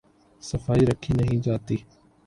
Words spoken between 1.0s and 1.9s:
نہیں جاتی۔